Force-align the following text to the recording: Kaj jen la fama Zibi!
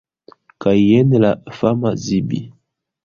Kaj 0.65 0.73
jen 0.79 1.13
la 1.25 1.31
fama 1.59 1.93
Zibi! 2.07 2.41